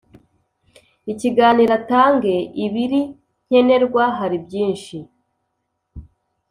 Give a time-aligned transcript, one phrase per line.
[1.11, 3.01] ikiganiro atange ibiri
[3.47, 4.97] nkenerwa Hari byinshi